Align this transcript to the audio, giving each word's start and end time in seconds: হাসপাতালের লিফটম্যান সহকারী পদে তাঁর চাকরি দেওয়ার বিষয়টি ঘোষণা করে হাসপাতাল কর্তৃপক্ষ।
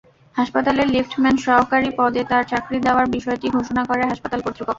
হাসপাতালের 0.35 0.87
লিফটম্যান 0.89 1.35
সহকারী 1.45 1.89
পদে 1.97 2.21
তাঁর 2.29 2.43
চাকরি 2.51 2.77
দেওয়ার 2.85 3.07
বিষয়টি 3.15 3.47
ঘোষণা 3.57 3.81
করে 3.85 4.03
হাসপাতাল 4.03 4.39
কর্তৃপক্ষ। 4.41 4.69